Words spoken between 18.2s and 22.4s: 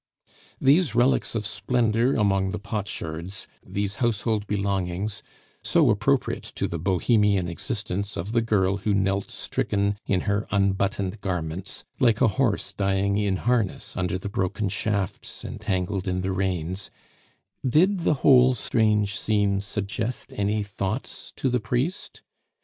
whole strange scene suggest any thoughts to the priest?